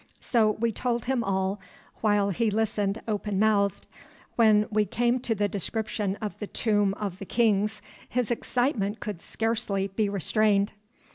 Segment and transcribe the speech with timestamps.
[0.19, 1.59] So we told him all,
[1.97, 3.85] while he listened open mouthed.
[4.35, 9.21] When we came to the description of the Tomb of the Kings his excitement could
[9.21, 10.71] scarcely be restrained.